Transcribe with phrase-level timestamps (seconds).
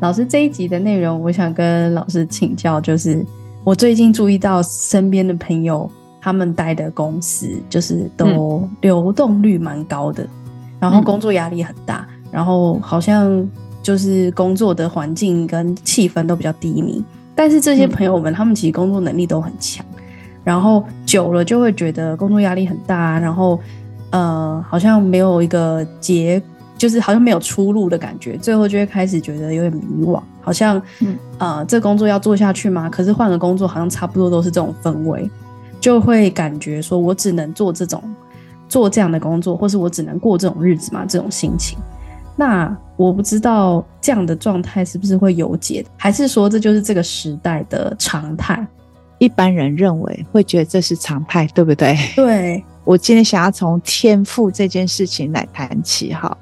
[0.00, 3.24] 老师这一集的内容，我想跟老师请教，就是
[3.64, 5.88] 我最近注意到身边的朋友，
[6.20, 10.26] 他们待的公司就是都流动率蛮高的，
[10.80, 13.48] 然后工作压力很大，然后好像
[13.82, 17.04] 就是工作的环境跟气氛都比较低迷。
[17.36, 19.86] 但是这些朋友们，他们其实工作能力都很强，
[20.42, 23.60] 然后久了就会觉得工作压力很大，然后
[24.10, 26.42] 呃，好像没有一个结。
[26.78, 32.90] 就是好像没有出路的感觉，最后就会开始觉得有点迷惘，好像，嗯，呃，这工作要做下去吗？
[32.90, 35.30] 可是换个工作，好像差不多都是这种氛围，
[35.78, 38.02] 就会感觉说我只能做这种
[38.68, 41.78] 做这样的工作，或是我只能过这种日子嘛，这种心情。
[42.36, 48.66] 那我不知道这样的状态是不是会有解，还是说这就是这个时代的常态？
[49.18, 51.96] 一般人认为会觉得这是常态，对不对？
[52.16, 52.64] 对。
[52.84, 56.36] 我今天想要从天赋这件事情来谈起哈。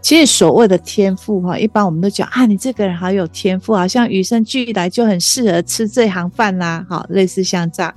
[0.00, 7.94] 其实所谓的天赋哈，一般我们都讲啊，你这个人好有天赋，好像与生俱来就很适合吃这行饭啦，好，类似像这样。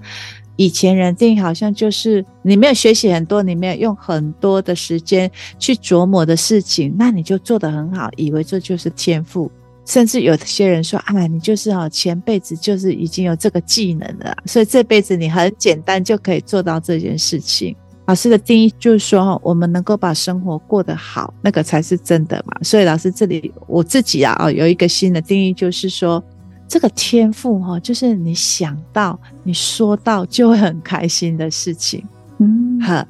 [0.60, 9.50] 以前人定义好像就是你没有学习很多，你没有用很多的时间去琢磨的事情，那你就做得很好，以为这就是天赋。
[9.86, 17.74] 甚至有些人说啊，你就是哦前辈子就是已经有这个技能了，所以这辈子你很简单就可以做到这件事情。
[18.08, 22.60] 老师的定义就是说，我们能够把生活过得好，那个才是真的嘛。
[22.64, 26.22] 所以老师这里我自己啊啊有一个新的定义，就是说
[26.70, 32.06] 这个天赋哈，就是你想到你说到就会很开心的事情，
[32.38, 33.06] 嗯哈。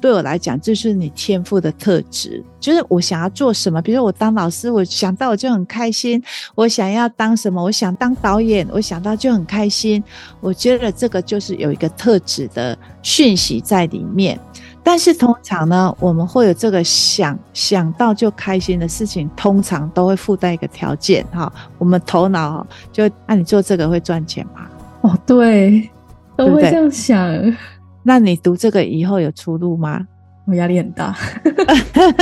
[0.00, 6.20] 对我来讲，这是你天赋的特质，就是我想要做什么，比如说我当老师，我想到我就很开心；
[6.56, 10.02] 我想要当什么，我想当导演，我想到就很开心。
[10.40, 14.36] 我觉得这个就是有一个特质的讯息在里面。
[14.84, 21.52] 但是通常呢，我们会有这个想想到就开心的事情，通常都会附带一个条件哈。
[21.78, 24.66] 我们头脑就那你做这个会赚钱吗？
[25.02, 25.88] 哦，对，
[26.36, 27.30] 都会这样想。
[27.32, 27.56] 对对？
[28.02, 30.04] 那你读这个以后有出路吗？
[30.44, 31.16] 我压力很大。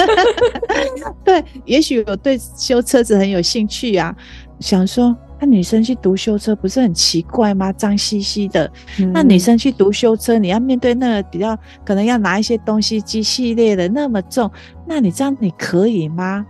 [1.25, 4.15] 对，也许我对修车子很有兴趣啊，
[4.59, 7.73] 想说那女生去读修车不是很奇怪吗？
[7.73, 8.71] 脏兮兮的。
[8.99, 14.51] 嗯、那女生去读修车，你要面对那个比较可能要拿一些东西，机系列的那么重，
[14.87, 16.47] 那你这样你可以吗？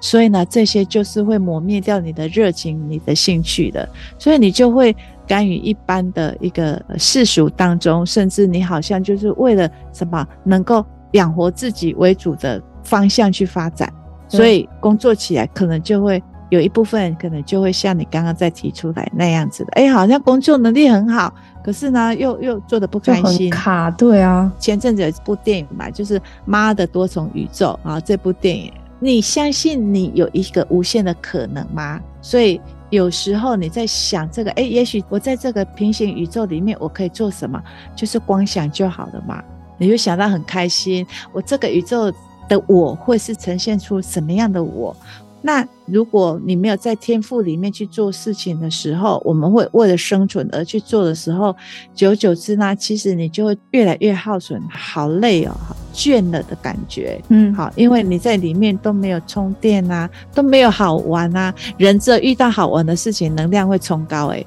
[0.00, 4.96] 所以呢，这些就是会磨灭掉你的热情、你的兴趣的，所以你就会。
[5.28, 13.88] 甘于一般的一个世俗当中，甚至你好像就是为了什么能够养活自己为主的方向去发展，
[14.26, 21.32] 所以工作起来可能就会有一部分可能就会像你刚刚在提出来那样子的，哎，好像工作能力很好，
[21.64, 24.52] 可是呢又又做的不开心，卡，对啊。
[24.58, 31.98] 前阵子有一部电影嘛，就是《妈的多重宇宙》啊，这部电影，你相信你有一个无限的可能吗？
[32.20, 32.60] 所以。
[32.90, 37.62] 有时候你在想这个，诶，也许我在这个平行宇宙里面，我可以做什么？
[37.94, 39.40] 就是光想就好了嘛，
[39.78, 41.06] 你就想到很开心。
[41.32, 42.12] 我这个宇宙
[42.48, 44.96] 的我会是呈现出什么样的我？
[45.42, 51.54] 那如果你没有在天赋里面去做事情的时候，我们会为了生存而去做的时候，
[51.94, 57.20] 久而久之呢，其实你就会越来越耗损，好累哦，好倦了的感觉。
[57.28, 64.46] 嗯，好，因为你在里面都没有充电啊，都没有好玩啊，人只有遇到好玩的事情，能量会冲高诶。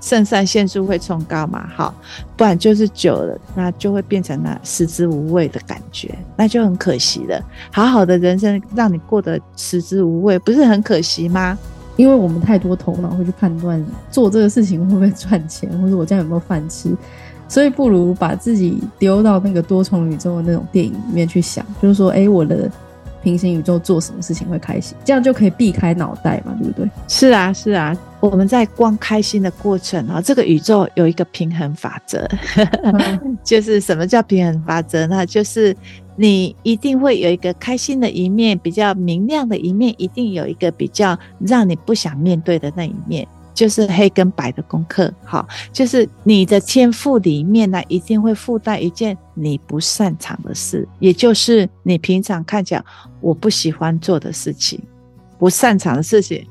[0.00, 1.68] 肾上腺素会冲高嘛？
[1.74, 1.94] 好，
[2.36, 7.40] 不然就是久了，那就会变成那食之无味的感觉，那就很可惜了。
[7.70, 11.58] 好好的人生让你过得食之无味，不是很可惜吗？
[11.96, 16.96] 因为我们太多头脑会去判断做这个事情会不会赚钱，或者我这样有没有饭吃，
[17.46, 22.70] 所以不如把自己丢到那个多重宇宙的那种电影里面去想，就是说，哎，我的。
[23.22, 24.96] 平行宇宙做什么事情会开心？
[25.04, 26.88] 这样就可以避开脑袋嘛，对不对？
[27.08, 27.96] 是啊，是啊。
[28.20, 32.28] 我们在光开心的过程啊，这个宇宙有一个平衡法则，
[33.42, 35.24] 就是什么叫平衡法则呢？
[35.24, 35.74] 就是
[36.16, 43.26] 你一定会有一个开心的一面，比较明亮的一面，一定有一个比较让你不想面对的那一面。
[43.60, 52.82] 就是黑跟白的功课，好，就是你的天赋里面呢，一定会附带一件你不擅长的事，也就是你平常看起来
[53.20, 54.80] 我不喜欢做的事情，
[55.38, 56.42] 不擅长的事情。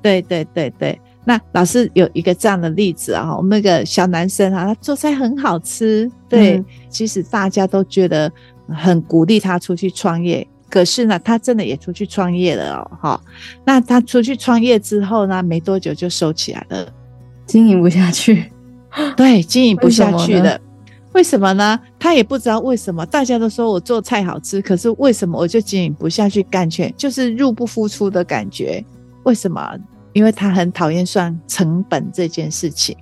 [0.00, 8.32] 对对对对，那老师有一个这样的例子啊，我们那个小男生啊，他做菜很好吃，对，嗯、其实大家都觉得
[8.66, 10.48] 很鼓励他出去创业。
[10.68, 13.20] 可是呢，他真的也出去创业了哦，哈。
[13.64, 16.88] 那他出去创业之后呢，没多久就收起来了，
[17.46, 18.50] 经营不下去。
[19.16, 20.58] 对，经营不下去了。
[21.12, 21.78] 为什么呢？
[21.98, 23.04] 他也不知道为什么。
[23.06, 26.42] 大家都说我做菜好吃，可是为什么我就经营不下去？
[26.44, 28.84] 感觉就是入不敷出的感觉。
[29.24, 29.74] 为什么？
[30.12, 32.96] 因为他很讨厌算成本这件事情，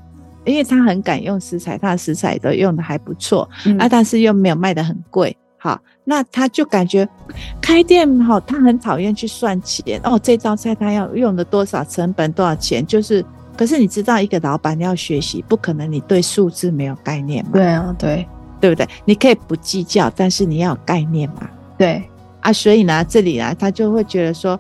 [0.45, 5.37] 因为他很敢用食材，他的食材都用的还不错，嗯、啊，但是又没有卖的很贵。
[5.65, 7.09] 好，那他就感觉
[7.59, 10.21] 开店好，他很讨厌去算钱哦。
[10.23, 13.25] 这道菜他要用的多少成本多少钱，就是。
[13.57, 17.53] 可是你知道，一个老板要学习，不可能你对数字没有概念嘛？
[17.53, 18.29] 对啊，对，
[18.61, 18.87] 对不对？
[19.05, 21.49] 你可以不计较，但是你要有概念嘛？
[21.79, 22.03] 对
[22.41, 24.59] 啊，所以呢，这里呢，他就会觉得说，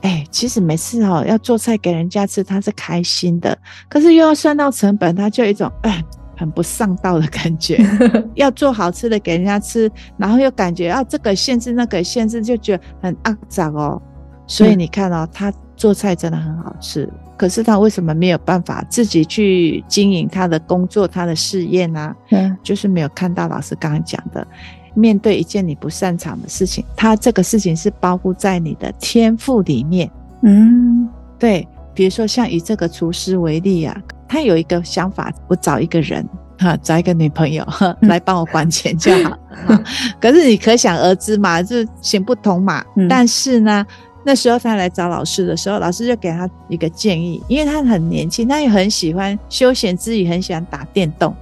[0.00, 3.56] 哎，其实每次哦要做菜给人家吃，他是开心的，
[3.90, 6.02] 可是又要算到成本，他就有一种哎
[6.40, 7.78] 很不上道的感觉。
[8.34, 14.00] 要做好吃的给人家吃，然后又感觉啊这个限制那个限制，就觉得很肮脏哦。
[14.46, 17.06] 所以你看哦，他做菜真的很好吃。
[17.36, 22.14] 可是他为什么没有办法自己去经营他的工作、他的事业呢？
[22.30, 24.46] 嗯，就是没有看到老师刚刚讲的，
[24.94, 30.10] 面对一件你不擅长的事情，他这个事情是包括在你的天赋里面。
[30.42, 31.08] 嗯，
[31.38, 33.96] 对，比如说像以这个厨师为例啊，
[34.30, 36.24] 他有一个想法，我找一个人
[36.56, 37.66] 哈，找一个女朋友
[38.02, 39.36] 来帮我管钱就好。
[39.66, 39.84] 嗯、
[40.20, 42.84] 可是你可想而知嘛，就行不通嘛。
[42.94, 43.84] 嗯、但是呢。
[44.22, 51.34] 那时候他来找老师的时候，老师就给他一个建议，因为他很年轻，他也很喜欢休闲之余，很喜欢打电动，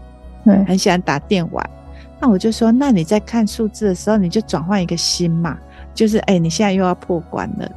[0.44, 1.70] 对，很喜欢打电玩。
[2.20, 5.58] 那我就说，那你在看数字的时候，你就转换一个心嘛，
[5.92, 7.68] 就是哎，你现在又要破关了，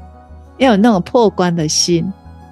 [0.58, 2.06] 要有那种破关的心。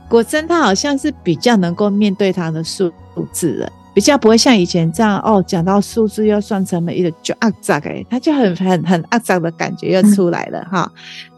[0.09, 2.91] 果真，他好像是比较能够面对他的数
[3.31, 10.91] 字了，比较不会像以前这样哦，讲到数字又算成了一个就阿杂哎，他就很很很阿杂的感觉又出来了哈。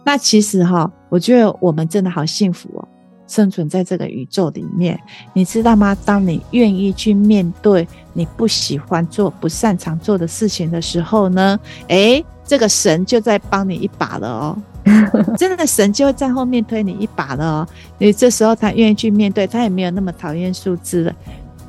[0.04, 0.92] 那其实哈。
[1.12, 2.88] 我觉得我们真的好幸福哦，
[3.28, 4.98] 生存在这个宇宙里面，
[5.34, 5.94] 你知道吗？
[6.06, 11.60] 当你愿意去面对你不喜欢做、不擅长做的事情的时候呢，
[11.90, 14.58] 诶，这个神就在帮你一把了哦，
[15.38, 17.68] 真的神就会在后面推你一把了哦。
[17.98, 21.16] 你这时候他愿意去面对，他也没有那么讨厌数字了。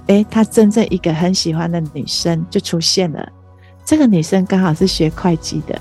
[0.08, 3.28] 诶，他真正一个很喜欢的女生就出现了，
[3.84, 5.80] 这个女生刚好是学会计的，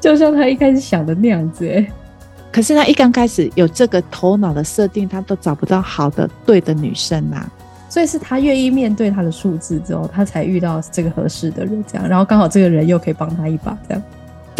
[0.00, 1.86] 就像他一开始想的那样子诶。
[2.50, 7.52] 可是他一刚开始有这个头脑的设定，他都找不到好的对的女生呐、啊，
[7.88, 14.02] 所以是他愿意面对他的数字之后，他才遇到这个合适的人，这样，然后刚好这个人又可以帮他一把，这样。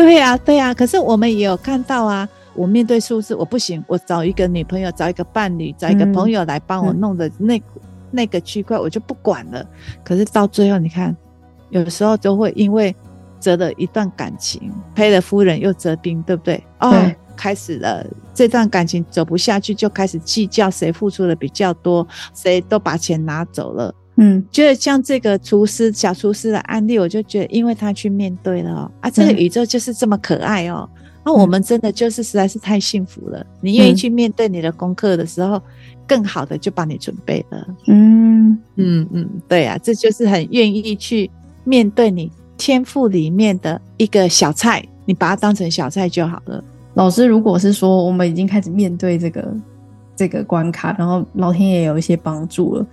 [0.01, 0.75] 对呀、啊，对呀、啊。
[0.75, 7.63] 可是我们也有看到啊，我面对数字我不行，我找一个女朋友，找一个伴侣，找一个朋友来帮我弄的那、嗯、
[8.11, 9.65] 那个区块，我就不管了。
[10.05, 11.15] 可是到最后，你看，
[11.69, 12.95] 有时候都会因为
[13.39, 16.63] 折了一段感情，赔了夫人又折兵，对不对？
[16.81, 16.93] 哦。
[17.37, 18.05] 开始了
[18.35, 23.95] 这段感情走不下去，就开始计较谁付出的比较多，谁都把钱拿走了。
[24.23, 30.87] 嗯，觉得像这个厨师小厨师的案例，我就觉得，因为他去面对了哦，啊，这个宇宙就是这么可爱哦。
[31.25, 33.45] 那、嗯啊、我们真的就是实在是太幸福了。
[33.63, 35.63] 你愿意去面对你的功课的时候，嗯、
[36.07, 37.67] 更好的就帮你准备了。
[37.87, 41.31] 嗯嗯嗯，对啊，这就是很愿意去
[41.65, 46.63] 面对你天赋里面的一个小菜，你把它当成小菜就好了。
[46.93, 49.57] 老师，如果是说我们已经开始面对这个
[50.15, 52.87] 这个关卡，然后老天也有一些帮助了，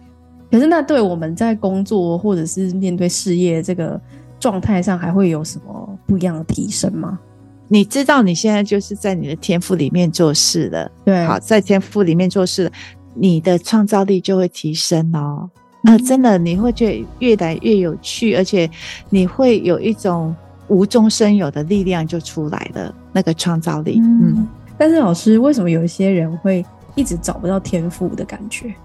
[0.51, 3.99] 可是那对我们在工作或者是面对事业这个
[4.39, 7.19] 状态上，还会有什么不一样的提升吗？
[7.67, 12.71] 你知道你现在就是在你的天赋里面做事了，对，好，在天赋里面做事，
[13.13, 15.49] 你的创造力就会提升哦。
[15.81, 18.69] 那、嗯、真的你会觉得越来越有趣，而且
[19.09, 20.35] 你会有一种。
[20.69, 24.01] 无中生有的力量就出来了，那个创造力。
[24.03, 26.61] 嗯，嗯，但是老师，为什么有一些人会
[26.93, 28.75] 一直找不到天赋的感觉？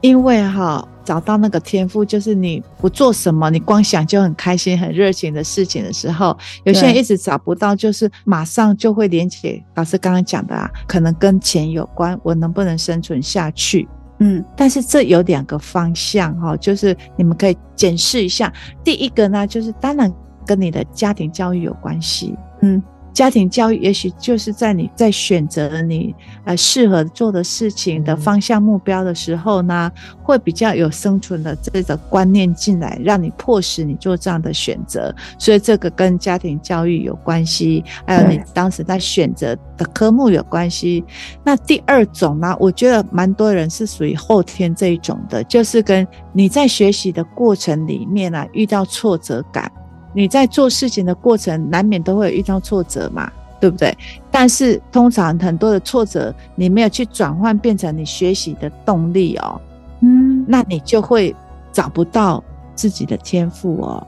[0.00, 13.88] 因为哈，找到那个天赋，就是你不做什么，你光想就很开心、很热情的事情的时候，有些人一直找不到，就是马上就会连接老师刚刚讲的啊，可能跟钱有关，我能不能生存下去？
[14.20, 18.52] 嗯，但是这有两个方向哈，就是你们可以检视一下。
[18.82, 20.12] 第一个呢，就是当然。
[20.46, 22.82] 跟你的家庭教育有关系，嗯，
[23.18, 29.90] 家庭教育也许就是在你在选择你呃适合做的事情的方向目标的时候呢，
[30.22, 35.12] 会比较有生存的这个观念进来，让你迫使你做这样的选择。
[35.36, 41.02] 所以这个跟家庭教育有关系，还有你当时在选择的科目有关系。
[41.42, 49.68] 那第二种呢，我觉得蛮多人是属于后天这一种的，就是跟你在学习的过程里面啊遇到挫折感。
[50.18, 53.30] 你在做事情的过程，难免都会遇到挫折嘛。
[53.60, 53.92] 对不对？
[54.30, 59.60] 但是通常很多的挫折，你没有去转换变成你学习的动力哦，
[59.98, 61.34] 嗯，那你就会
[61.72, 62.40] 找不到
[62.76, 64.06] 自己的天赋哦。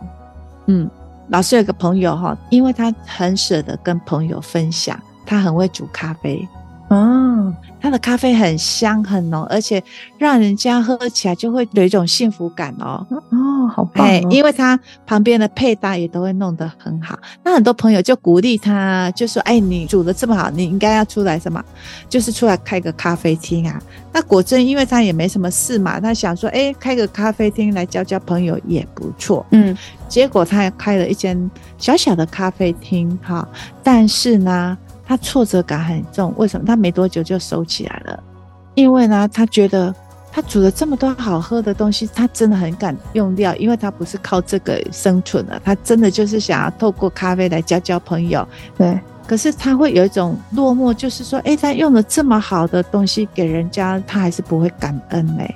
[0.67, 0.88] 嗯，
[1.31, 6.49] 老师有个朋友哈，因为他很舍得跟朋友分享，他很会煮咖啡。
[6.90, 9.83] 哦，他的咖啡很香很浓，而且
[10.19, 13.07] 让人家喝起来就会有一种幸福感哦。
[13.11, 14.29] 哦，好棒哦！
[14.31, 17.19] 因为他旁边的配搭也都会弄得很好。
[17.43, 21.63] 那很多朋友就鼓励他，就说：“哎，你煮的这么好，你应该要出来什么？
[22.09, 23.81] 就是出来开个咖啡厅啊。”
[24.13, 29.77] 那果真，因为他也没什么事嘛，他想说：“哎，开个咖啡厅来交交朋友也不错。”嗯，
[30.09, 33.49] 结果他也开了一间小小的咖啡厅，哈，
[33.83, 34.77] 但是呢。
[35.11, 36.64] 他挫折感很重，为什么？
[36.64, 38.23] 他没多久就收起来了，
[38.76, 39.93] 因为呢，他觉得
[40.31, 48.47] 他煮了这么多好喝的东西，他真的很敢用掉，因为他不是靠这个生存的，他真的就是想要透过咖啡来交交朋友。
[48.79, 55.52] 对，可是他会有一种落寞，就是说，诶，他用了这么好的东西给人家，他还是不会感恩嘞。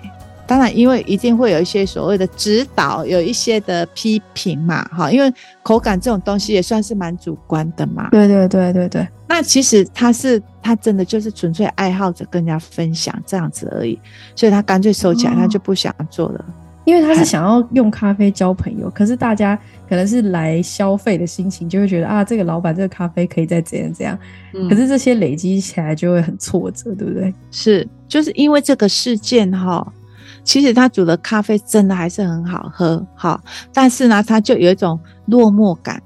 [0.46, 5.32] 当然，因为一定会有一些所谓的指导，有一些的批评嘛，哈，因为
[5.62, 8.08] 口感这种东西也算是蛮主观的嘛。
[8.10, 9.08] 对对对对对。
[9.26, 13.98] 那其实他是他真的就是纯粹爱好者跟人家分享这样子而已，
[14.36, 16.44] 所以他干脆收起来，他就不想做了。
[16.84, 19.58] 因为他是想要用咖啡交朋友，可是大家
[19.88, 24.18] 可能是来消费的心情，就会觉得啊，这个老板这个咖啡可以再怎样怎样。
[24.68, 27.32] 可是这些累积起来就会很挫折，对不对？
[27.50, 29.90] 是，就是因为这个事件哈。
[30.44, 36.00] 其实他煮的咖啡真的还是很好喝，哈，但是呢，他就有一种落寞感，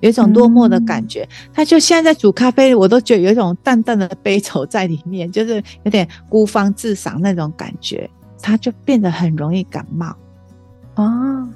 [0.00, 1.22] 有一种落寞的感觉。
[1.22, 8.08] 嗯、他就现在在煮咖啡，我都觉得有一种淡淡的悲愁在里面， 就是有点孤芳自赏那种感觉。
[8.42, 10.16] 他就变得很容易感冒，
[10.94, 11.46] 啊，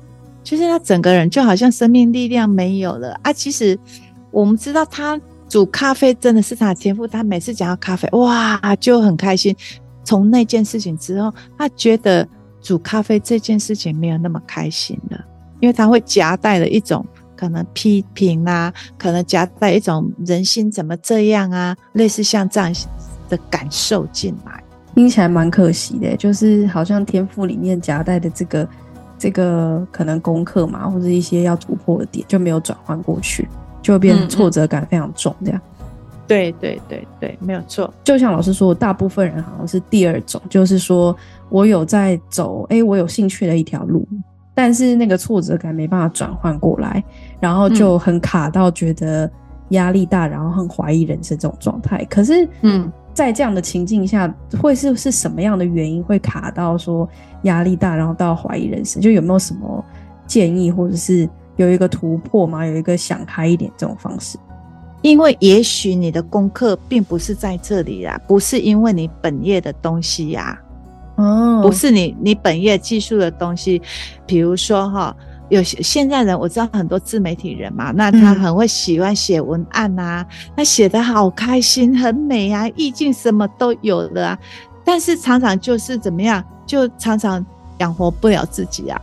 [0.43, 3.33] 就是他整个人就好像生命力量没有了啊。
[3.33, 3.79] 其实
[4.31, 9.57] 我们知道他煮咖啡真的是他的天赋，他每次讲到咖啡，哇，就很开心。
[10.05, 12.27] 从那件事情之后，他觉得
[12.61, 15.25] 煮咖啡这件事情没有那么开心了，
[15.61, 17.05] 因为他会夹带了一种
[17.37, 22.73] 可能批评啊，可能夹带一种人心怎么这样啊，类似像这样
[23.29, 24.63] 的感受进来，
[24.95, 28.69] 听起来蛮可惜的，就是好像天赋里面夹带的这个
[29.19, 33.49] 这个可能功课嘛，或者一些要突破的点就没有转换过去，
[33.83, 35.61] 就会变成挫折感非常重这样。
[35.61, 35.74] 嗯
[36.27, 37.93] 对对对对，没有错。
[38.03, 41.15] 就像老师说，大部分人好像是第二种，就是说
[41.51, 44.07] 我有在走，哎，我有兴趣的一条路，
[44.55, 47.03] 但是那个挫折感没办法转换过来，
[47.41, 49.31] 然后就很卡到觉得
[49.71, 52.05] 压力大，然后很怀疑人生这种状态。
[52.11, 57.09] 可是，嗯，在这样的情境下，会是是什么样的原因会卡到说
[57.43, 59.03] 压力大，然后到怀疑人生？
[59.03, 59.85] 就有没有什么
[60.27, 62.65] 建议，或者是有一个突破吗？
[62.65, 64.39] 有一个想开一点这种方式？
[65.05, 70.59] 因为也许你的功课并不是在这里啦，不是因为你本业的东西呀，
[71.17, 73.83] 哦，不是你你本业技术的东西，
[74.27, 75.15] 比如说哈，
[75.51, 84.39] 有些现在人我知道很多自媒体人嘛，那他很会喜欢写文案啊，他写得好开心，很美啊，意境什么都有了啊，
[84.87, 87.45] 但是常常就是怎么样，就常常
[87.77, 88.99] 养活不了自己啊。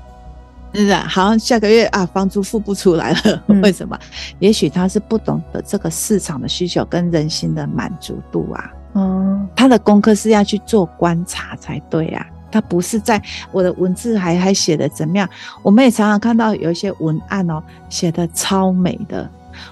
[0.73, 3.97] 是的，好像下个月啊，房租付不出来了，嗯、为什么？
[4.39, 8.71] 也许他是不懂得这个市场的需求跟人心的满足度啊。
[8.93, 15.27] 嗯，他的功课是要去做观察才对啊，他不是在我的文字还还写的怎么样？
[15.61, 19.29] 我们也常常看到有一些文案哦，写的超美的，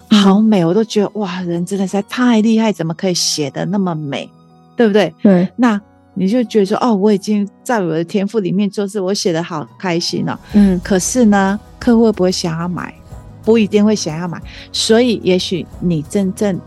[0.10, 4.30] 好美，我都觉得哇，人真的是太厉害，怎么可以写的那么美，
[4.76, 5.14] 对不对？
[5.22, 5.80] 对，那。
[6.20, 10.38] 你就觉得说哦，我已经在我的天赋里面做事，我写得好开心哦。
[10.52, 12.94] 嗯，可是呢，客户会不会想要买？
[13.42, 14.38] 不一定会想要买。
[14.74, 16.60] 所以，也许你真正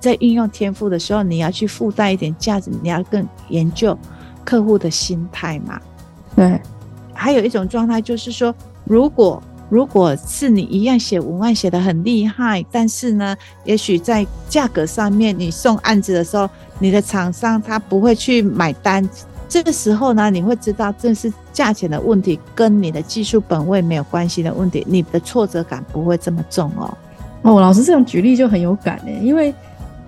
[0.00, 3.96] 在运用天赋的时候，你要去附带一点价值，你要更研究
[4.46, 5.78] 客户的心态嘛。
[6.34, 6.58] 对，
[7.12, 16.48] 还有一种状态就是说，如果如果是你一样写文案写得很厉害，但是呢，也许在价格上面，你送案子的时候。
[16.78, 19.02] 你的厂商他不会去买单，
[19.48, 26.98] 这个时候呢，你会知道这是价钱的问题，跟你的技术本位没有关系的问题，你的挫折感不会这么重哦。
[27.40, 29.54] 哦，老师这样举例就很有感诶，因为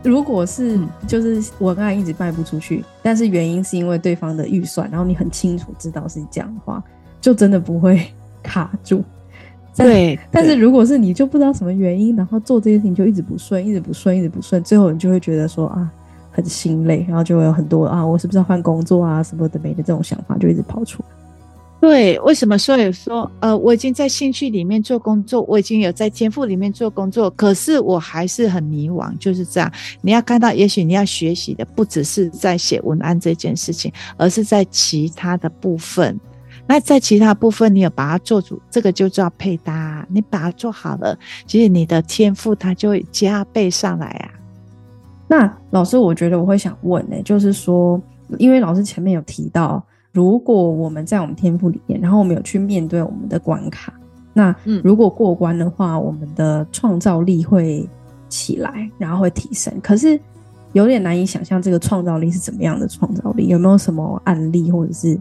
[0.02, 6.84] 如果是就是我刚才一直卖不出去，但是原因是因为对方的预算，然后你很清楚知道是这样的话，
[7.18, 8.12] 就真的不会
[8.42, 9.02] 卡住。
[9.78, 15.90] 对，但是如果是你就不知道什么原因，然后做这些事情就一直不顺，一直不顺，一直不顺，最后你就会觉得说啊。
[16.30, 21.08] 很心累，然后就会有很多啊，我是不是要换工作啊，什么的没的这种想法就一直跑出来。
[21.80, 29.68] 对，为什么说有说呃，我已经在兴趣里面做工作，我已经有在天赋里面做工作，可是我还是很迷惘，就是这样。
[30.00, 36.16] 你要看到，也许你要学习的不只是在写文案这件事情，而是在其他的部分。
[36.68, 40.06] 那在其他部分，你有把它做主，这个就叫配搭。
[40.08, 44.30] 你把它做好了，其实你的天赋它就会加倍上来啊。
[45.26, 48.00] 那老师，我觉得我会想问呢、欸，就是说，
[48.38, 49.82] 因为老师前面有提到。
[50.10, 53.92] 如果我们在我们天赋里面，然后我们有去面对我们的关卡，
[54.32, 57.88] 那如果过关的话，我们的创造力会
[58.28, 59.72] 起来，然后会提升。
[59.80, 60.18] 可是
[60.72, 63.48] 有点难以想象这个创造力是怎么样的创造力？
[63.48, 65.16] 有没有什么案例或者是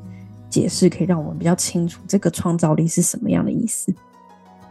[0.50, 3.94] 解释，可以让我们比较清楚这个创造力是什么样的意思？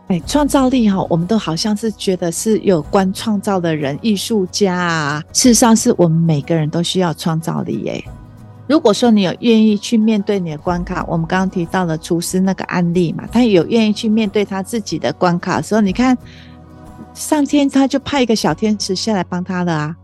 [0.09, 5.25] 哎，创造力哈，我们都好像是觉得是有关创造的人，艺术家啊。
[5.33, 8.04] 事实上，是我们每个人都需要创造力耶。
[8.68, 16.16] 如果说你有愿意去面对你的关卡，我们刚刚提到了厨师那个案例嘛，他有愿意去面对他自己的关卡的时候，你看
[17.12, 19.97] 上天他就派一个小天使下来帮他了啊，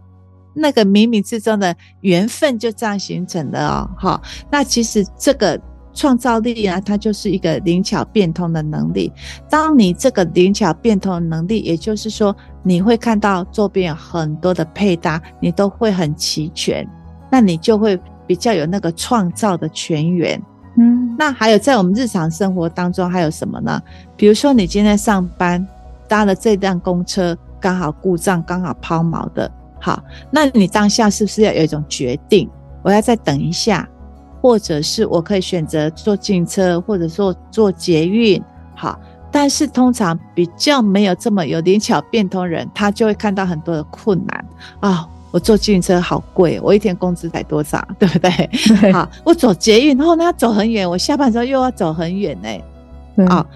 [0.55, 3.89] 那个冥冥之中的缘分就这样形成的哦。
[3.97, 5.61] 好，那其实这个
[5.93, 9.13] 创造力啊，它就是一个灵巧变通的能力。
[9.49, 16.89] 当你这个灵巧变通的能力，也就是说你会看到周边有很多的配搭，你都会很齐全，
[17.31, 18.01] 那你就会。
[18.25, 20.41] 比较有那个创造的泉源，
[20.79, 23.83] 嗯，那还有在我们日常生活当中还有什么呢？
[24.17, 25.67] 比如说你今天上班
[26.09, 29.51] 搭了这辆公车，刚好故障，刚好抛锚的，
[29.83, 32.49] 好，那你当下是不是要有一种决定？
[32.83, 33.89] 我要再等一下，
[34.41, 38.41] 或者是我可以选择坐进车，或者说坐捷运，
[38.77, 38.97] 好，
[39.33, 44.45] 但是通常比较没有这么有灵巧变通人，他就会看到很多的困难
[44.81, 44.91] 啊。
[45.01, 48.31] 哦我坐自行车好贵，我一天工资才多少， 对不对？
[48.83, 48.93] 对。
[48.93, 53.27] 好，我走捷运，然后呢要走很远，我下班之后又要走很远呢。
[53.29, 53.47] 啊，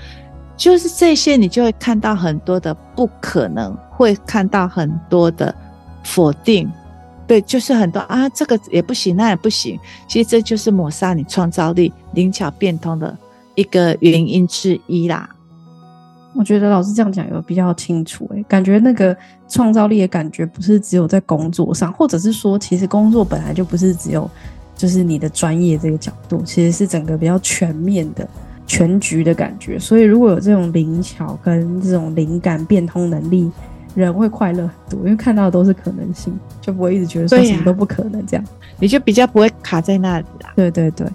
[0.57, 5.55] 就是这些，你就会看到很多的不可能，会看到很多的
[6.07, 6.71] 否定，
[7.27, 9.79] 对，就是很多啊，这个也不行，那也不行。
[10.09, 13.17] 其实这就是抹杀你创造力、灵巧变通的
[13.57, 15.29] 一个原因之一啦。
[16.35, 19.17] 我觉得老师这样讲有比较清楚，欸，感觉那个
[19.49, 24.31] 创造力的感觉不是只有在工作上，或者是说，其实工作本来就不是只有
[24.77, 28.29] 就是你的专业这个角度，其实是整个比较全面的
[28.67, 29.79] 全局的感觉。
[29.79, 33.51] 所以如果有这种灵巧跟这种灵感变通能力，
[33.97, 38.45] 人会快乐很多，因为看到的都是可能性，就不会一直觉得说什么都不可能这样，
[38.79, 40.53] 你就比较不会卡在那里啦。
[40.55, 41.07] 对对对，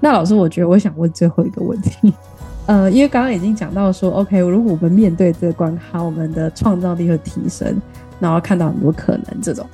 [0.00, 2.12] 那老师，我觉得我想问最后一个问题。
[2.66, 7.80] 呃，因为刚刚已经讲到说，OK，如果我们面对这个关卡，我们的创造力会提升，
[8.18, 9.64] 然后看到很多可能这种。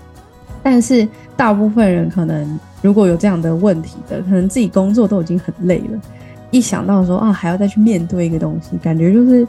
[0.62, 6.00] 但是大部分人可能如果有这样的问题的，可能自己工作都已经很累了，
[6.50, 9.48] 一想到说啊还要再去面对一个东西，感觉就是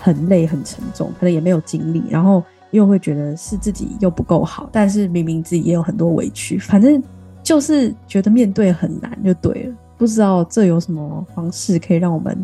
[0.00, 7.02] 很累很沉重，可能也没有精力，然后又会觉得是自己又不够好，但是明明自己也有很多委屈，反正
[7.42, 9.74] 就是觉得面对很难就对了。
[9.96, 12.36] 不知道这有什么方式可以让我们。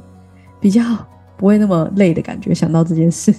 [0.59, 0.83] 比较
[1.37, 3.33] 不会那么累的感觉，想到这件事，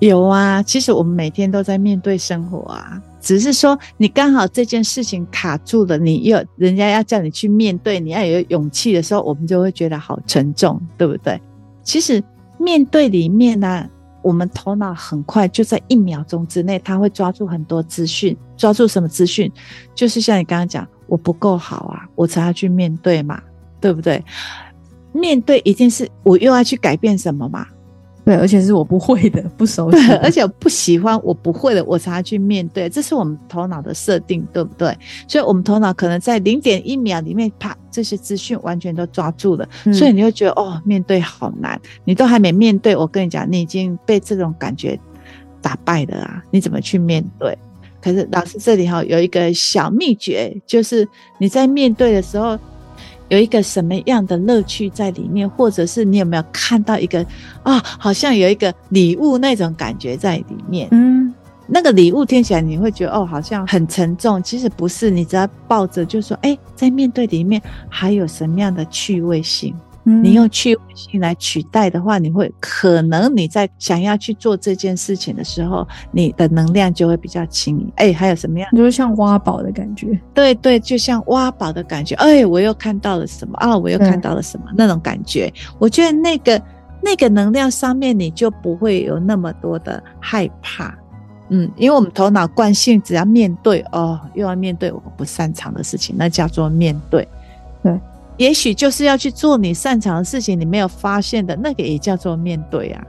[0.00, 0.62] 有啊。
[0.62, 11.40] 其实我们每天都在面对生活啊，只是说你刚好这件事情卡住了，你又人家要叫你去面对，你要有勇气的时候，我们就会觉得好沉重，对不对？
[11.84, 12.20] 其实
[12.62, 13.88] 面对里面呢、
[14.22, 19.50] 我们头脑很快就在一秒钟之内，他会抓住很多资讯，抓住什么资讯？
[19.94, 23.42] 就是像你刚刚讲，我不够好啊，我才要去面对嘛，
[23.80, 24.24] 对不对？
[25.12, 27.66] 面对一件事，我又要去改变什么嘛？
[28.24, 32.88] 对，而且是我不会的，不熟悉， 而且我不喜欢，我不会的，我才要去面对。
[32.88, 34.96] 这是我们头脑的设定，对不对？
[35.26, 41.80] 所以，我们头脑可能在零点一秒里面，啪，这些资讯完全都抓住了，嗯、所以你会觉得哦，面对好难。
[42.04, 44.96] 你都还没面对，我跟你讲，你已经被这种感觉
[45.60, 46.40] 打败了啊！
[46.52, 47.58] 你怎么去面对？
[48.00, 51.08] 可是老师这里哈有一个小秘诀，就是
[51.38, 52.56] 你在面对的时候。
[53.32, 57.22] 有一个什么样的乐趣在里面，或者是你有没有看到一个
[57.62, 60.86] 啊、哦，好像有一个礼物那种感觉在里面？
[60.90, 61.32] 嗯，
[61.66, 69.74] 那个礼物听起来你会觉得哦，好像很沉重，其实不是，你只要抱着，就说，哎，在面对里面还有什么样的趣味性？
[70.04, 77.92] 你用趣味性来取代的话，你会可能你在想要去做这件事情的时候，你的能量就会比较轻盈。
[77.96, 78.68] 哎，还有什么样？
[78.74, 80.20] 就是像挖宝的感觉。
[80.34, 82.16] 对对，就像挖宝的感觉。
[82.16, 83.76] 哎，我又看到了什么啊？
[83.76, 84.66] 我又看到了什么？
[84.76, 86.60] 那种感觉，我觉得那个
[87.00, 90.98] 那个能量上面你就不会有那么多的害怕。
[91.50, 97.28] 嗯，因为我们头脑惯性只要面对哦，又要面对我不擅长的事情，那叫做面对。
[97.82, 98.00] 对。
[98.36, 103.04] 也许就是要去做你擅长的事情，你没有发现的那个也叫做面对啊。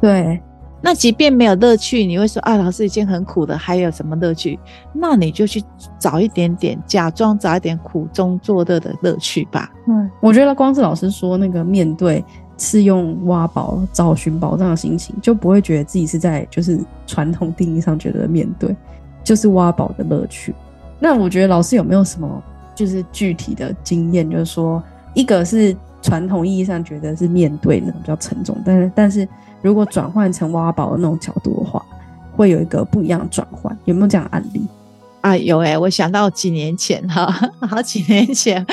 [0.00, 0.40] 对，
[0.82, 4.58] 那即便没有乐趣，你会说啊，老师已经很苦了，还有什么乐趣？
[4.92, 5.62] 那你就去
[5.98, 9.72] 找一点点，假装找一点苦中作乐的乐趣吧。
[9.88, 12.22] 嗯，我觉得光是老师说那个面对
[12.58, 18.76] 是用挖宝、找寻宝藏的心情，就不会觉得自己是在就是传统定义上觉得面对
[19.24, 20.54] 就是挖宝的乐趣。
[20.98, 22.42] 那我觉得老师有没有什么
[22.76, 24.80] 就是具体的经验，就是说
[25.14, 29.26] 一个是传统意义上觉得是面对那种比较沉重，但是但是。
[29.62, 31.84] 如果转换成挖宝的那种角度的话，
[32.36, 34.64] 会有一个不一样的转换，有没有这样的案例
[35.22, 35.36] 啊？
[35.36, 37.26] 有哎、欸，我想到几年前哈，
[37.60, 38.64] 好几年前，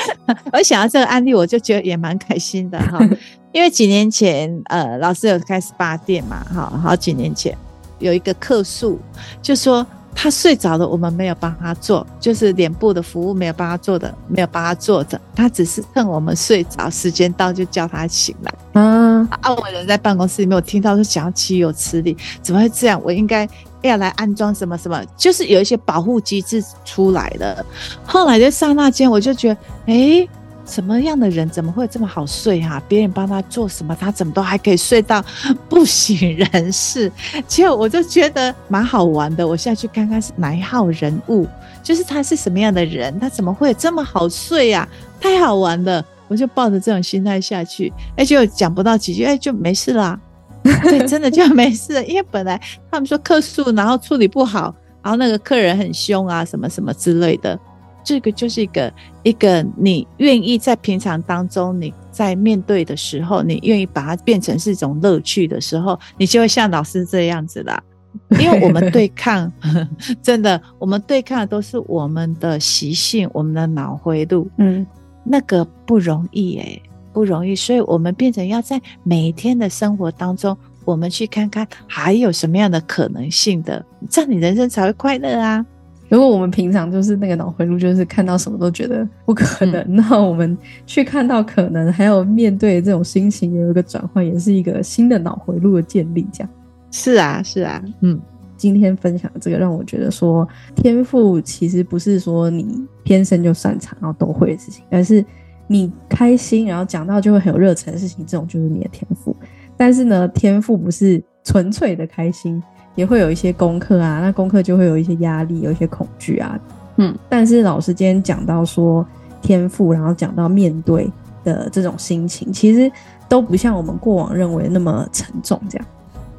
[0.52, 3.00] 我想到这个案例，我就觉得也蛮开心的哈。
[3.54, 7.58] 因为几年前，呃，老师有开 SPA 店嘛，哈，好几年前
[7.98, 9.00] 有一个客诉，
[9.42, 9.88] 就说。
[10.15, 18.54] 他睡着了，我们没有帮他做，就是脸部的服务没有帮他做的，没有帮他做的，他只是趁我们睡着，时间到就叫他醒来。
[18.73, 23.02] 嗯，啊，我人在办公室里面，我听到说想要岂有此理，怎么会这样？
[23.04, 23.47] 我应该
[23.82, 27.65] 要来安装什么什么，就是有一些保护机制出来了。
[28.06, 30.30] 后来在刹那间，我就觉得，哎、欸。
[30.65, 35.23] 什么样的人怎么会这么好睡哈、别人帮他做什么，他怎么都还可以睡到
[35.67, 37.12] 不省人事。
[37.47, 39.47] 结果我就觉得蛮好玩的。
[39.47, 41.47] 我现在去看看是哪一号人物，
[41.84, 44.88] 就是他是什么样的人，他怎么会这么好睡呀、
[45.19, 46.04] 太好玩了！
[46.30, 50.19] 我就抱着这种心态下去，哎，就讲不到几句，哎，就没事啦。
[50.63, 54.73] 对，真的就没事，因为本来他们说客诉，然后处理不好，
[55.04, 57.60] 然后那个客人很凶啊，什么什么之类的。
[58.04, 67.82] 这个就是一个一个你愿意在平常当中，你在面对的时候，你愿意把它变成是一种乐趣的时候，你就会像老师这样子啦。
[68.39, 69.52] 因为我们对抗，
[70.22, 74.86] 真的，我们对抗的都是我们的习性，我们的脑回路，嗯，
[75.24, 76.80] 那个不容易诶，
[77.12, 77.56] 不容易。
[77.56, 85.66] 所以我们变成要在每一天的生活当中，我们去看看还有什么样的可能性的，这样你人生才会快乐啊。
[86.13, 96.28] 如果我们平常就是那个脑回路，就是看到什么都觉得不可能，嗯、那我们去看到可能，还有面对这种心情有一个转换，也是一个新的脑回路的建立。
[96.32, 96.49] 这样
[96.91, 98.21] 是啊，是啊，嗯，
[98.56, 105.26] 今天分享的这个让我觉得说，天赋其实不是说你天生就擅长然后都会的事情，而是
[105.65, 109.36] 你开心然后讲到就会很有热忱的事情，这种就是你的天赋。
[109.76, 112.62] 但是呢，天赋不是纯粹的开心。
[112.95, 116.60] 也会有一些功课啊，那功课就会有一些压力，有一些恐惧啊，
[116.97, 117.15] 嗯。
[117.27, 119.06] 但是老师今天讲到说
[119.41, 121.10] 天赋，然后讲到面对
[121.43, 122.91] 的这种心情，其实
[123.27, 125.88] 都不像我们过往认为那么沉重这样。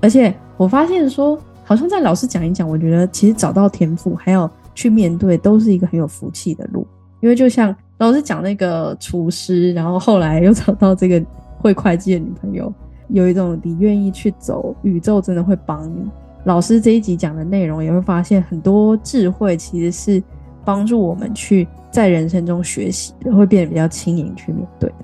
[0.00, 6.86] 而且我发现说，好像在老师讲一讲，我觉得其实找到天赋，还有去面对，都是一个很有福气的路。
[7.20, 11.20] 因为就像老师讲那个厨师，然后后来又找到这个
[11.58, 12.72] 会会计的女朋友，
[13.08, 16.10] 有一种你愿意去走，宇宙真的会帮你。
[16.44, 20.22] 老师这一集讲的内容，也会发现很多智慧其实是
[20.64, 24.96] 帮助我们去在人生中学习的，会变得比较轻盈去面对的。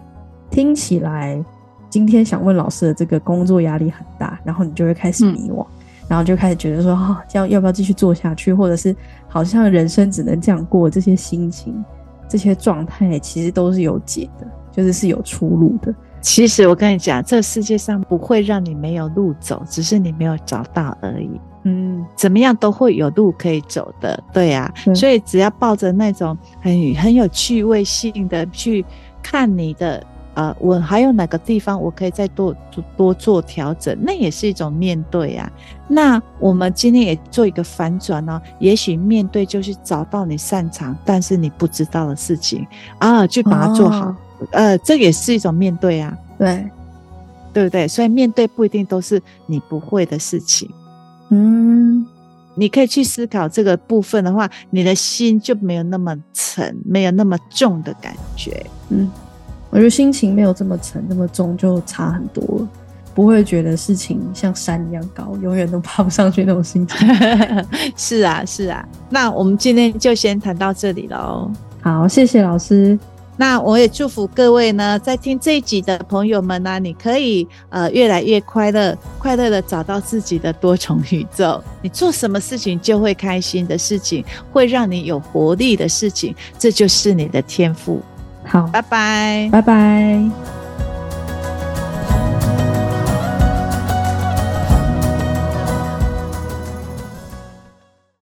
[0.51, 1.43] 听起来，
[1.89, 5.67] 今天想问老师的这个工作压力很大，然后你就会开始迷惘，嗯、
[6.09, 8.53] 然后就开始觉得说，哦，这样要不要继续做下去？
[8.53, 8.95] 或者是
[9.27, 11.83] 好像人生只能这样过，这些心情、
[12.29, 15.95] 这些状态，其实都是有解的，就是是有出路的。
[16.21, 21.31] 其实我跟你讲，这世界上不会让你没有路走，只是你没有找到而已。
[21.65, 28.85] 嗯，怎么样都会有路可以走的，对呀、所以只要抱着那种很很有趣味性的去
[29.23, 30.03] 看你的，
[30.33, 35.51] 呃，我还有哪个地方我可以再多多多做调整，那也是一种面对啊。
[35.87, 42.67] 那我们今天也做一个反转呢、哦，也许面对就是找到你擅长但是你不知道的事情
[42.99, 44.07] 啊，去把它做好。
[44.07, 44.17] 哦
[44.53, 46.69] 呃，这也是一种面对啊，对，
[47.53, 47.87] 对不对？
[47.87, 50.69] 所以面对不一定都是你不会的事情，
[51.31, 52.05] 嗯，
[52.55, 59.11] 你可以去思考这个部分的话，你的心就没有那么沉，没有那么重的感觉，嗯，
[59.71, 62.69] 我觉得心情没有这么沉，那么重就差很多了，
[63.15, 66.97] 不会觉得事情像山一样高，永远都爬不上去那种心情。
[67.97, 71.51] 是啊，是啊，那我们今天就先谈到这里喽。
[71.83, 72.99] 好，谢谢老师。
[73.41, 81.59] 那我也祝福各位呢，在听这一集的朋友们呢，你可以呃越来越快乐，快乐的找到自己的多重宇宙。
[81.81, 84.23] 你做什么事情就会开心的事情，
[84.53, 88.03] 会让你有活力的事情，这就是你的天赋。
[88.45, 90.60] 好，拜拜，拜拜。